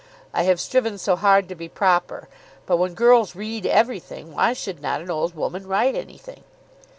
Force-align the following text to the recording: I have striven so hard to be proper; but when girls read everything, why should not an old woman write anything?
I 0.33 0.45
have 0.45 0.59
striven 0.59 0.97
so 0.97 1.15
hard 1.15 1.47
to 1.47 1.53
be 1.53 1.69
proper; 1.69 2.27
but 2.65 2.77
when 2.77 2.95
girls 2.95 3.35
read 3.35 3.67
everything, 3.67 4.33
why 4.33 4.53
should 4.53 4.81
not 4.81 4.99
an 4.99 5.11
old 5.11 5.35
woman 5.35 5.67
write 5.67 5.93
anything? 5.93 6.43